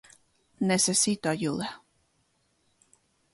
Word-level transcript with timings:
Necesito 0.69 1.29
ayuda. 1.29 1.69